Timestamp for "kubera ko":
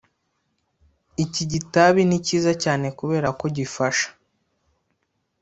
2.99-3.45